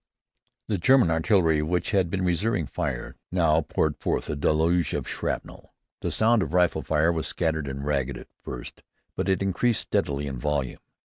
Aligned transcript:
The 0.67 0.79
German 0.79 1.11
artillery, 1.11 1.61
which 1.61 1.91
had 1.91 2.09
been 2.09 2.25
reserving 2.25 2.65
fire, 2.65 3.17
now 3.31 3.61
poured 3.61 3.99
forth 3.99 4.31
a 4.31 4.35
deluge 4.35 4.95
of 4.95 5.07
shrapnel. 5.07 5.75
The 5.99 6.09
sound 6.09 6.41
of 6.41 6.55
rifle 6.55 6.81
fire 6.81 7.11
was 7.11 7.27
scattered 7.27 7.67
and 7.67 7.85
ragged 7.85 8.17
at 8.17 8.29
first, 8.41 8.81
but 9.15 9.29
it 9.29 9.43
increased 9.43 9.81
steadily 9.81 10.25
in 10.25 10.39
volume. 10.39 10.79